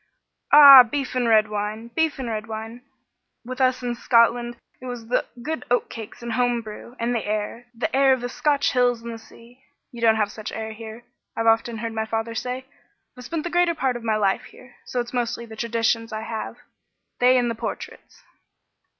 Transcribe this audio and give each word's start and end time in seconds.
"Ah! 0.51 0.81
Beef 0.81 1.13
and 1.13 1.27
red 1.27 1.47
wine! 1.47 1.89
Beef 1.89 2.17
and 2.17 2.27
red 2.27 2.47
wine! 2.47 2.81
With 3.45 3.61
us 3.61 3.83
in 3.83 3.93
Scotland 3.93 4.57
it 4.81 4.87
was 4.87 5.03
good 5.43 5.63
oatcakes 5.69 6.23
and 6.23 6.33
home 6.33 6.63
brew 6.63 6.95
and 6.99 7.13
the 7.13 7.23
air. 7.23 7.67
The 7.75 7.95
air 7.95 8.11
of 8.11 8.21
the 8.21 8.27
Scotch 8.27 8.71
hills 8.71 9.03
and 9.03 9.13
the 9.13 9.19
sea. 9.19 9.63
You 9.91 10.01
don't 10.01 10.15
have 10.15 10.31
such 10.31 10.51
air 10.51 10.71
here, 10.73 11.03
I've 11.37 11.45
often 11.45 11.77
heard 11.77 11.93
my 11.93 12.07
father 12.07 12.33
say. 12.33 12.65
I've 13.15 13.25
spent 13.25 13.43
the 13.43 13.51
greater 13.51 13.75
part 13.75 13.95
of 13.95 14.03
my 14.03 14.15
life 14.17 14.45
here, 14.45 14.77
so 14.85 14.99
it's 15.01 15.13
mostly 15.13 15.45
the 15.45 15.55
traditions 15.55 16.11
I 16.11 16.21
have 16.21 16.55
they 17.19 17.37
and 17.37 17.51
the 17.51 17.53
portraits." 17.53 18.23